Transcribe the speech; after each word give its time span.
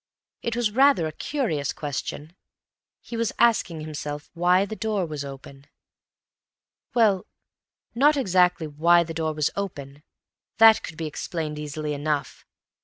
It 0.41 0.55
was 0.55 0.71
rather 0.71 1.05
a 1.05 1.11
curious 1.11 1.71
question. 1.71 2.33
He 3.01 3.15
was 3.15 3.31
asking 3.37 3.81
himself 3.81 4.31
why 4.33 4.65
the 4.65 4.75
door 4.75 5.05
was 5.05 5.23
open. 5.23 5.67
Well, 6.95 7.27
not 7.93 8.17
exactly 8.17 8.65
why 8.65 9.03
the 9.03 9.13
door 9.13 9.33
was 9.35 9.51
open; 9.55 10.01
that 10.57 10.81
could 10.81 10.97
be 10.97 11.05
explained 11.05 11.59
easily 11.59 11.93
enough. 11.93 12.47